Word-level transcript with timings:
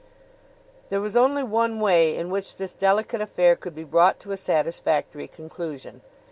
There 0.89 0.99
was 0.99 1.15
only 1.15 1.43
one 1.43 1.79
way 1.79 2.15
in 2.17 2.31
which 2.31 2.55
this 2.57 2.73
delicate 2.73 3.21
affair 3.21 3.55
could 3.55 3.75
be 3.75 3.83
brought 3.83 4.19
to 4.21 4.31
a 4.31 4.35
satisfactory 4.37 5.27
conclusion. 5.27 6.01